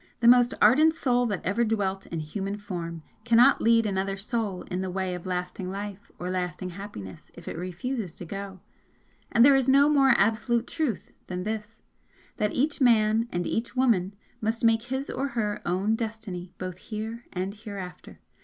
The 0.19 0.27
most 0.27 0.55
ardent 0.63 0.95
soul 0.95 1.27
that 1.27 1.45
ever 1.45 1.63
dwelt 1.63 2.07
in 2.07 2.21
human 2.21 2.57
form 2.57 3.03
cannot 3.23 3.61
lead 3.61 3.85
another 3.85 4.17
soul 4.17 4.63
in 4.63 4.81
the 4.81 4.89
way 4.89 5.13
of 5.13 5.27
lasting 5.27 5.69
life 5.69 6.11
or 6.17 6.31
lasting 6.31 6.71
happiness 6.71 7.29
if 7.35 7.47
it 7.47 7.55
refuses 7.55 8.15
to 8.15 8.25
go, 8.25 8.61
and 9.31 9.45
there 9.45 9.55
is 9.55 9.67
no 9.69 9.87
more 9.89 10.15
absolute 10.17 10.65
truth 10.65 11.11
than 11.27 11.43
this 11.43 11.83
That 12.37 12.55
each 12.55 12.81
man 12.81 13.29
and 13.31 13.45
each 13.45 13.75
woman 13.75 14.15
must 14.41 14.65
make 14.65 14.85
his 14.85 15.07
or 15.11 15.27
her 15.37 15.61
own 15.67 15.93
destiny 15.95 16.55
both 16.57 16.79
here 16.79 17.25
and 17.31 17.53
hereafter. 17.53 18.21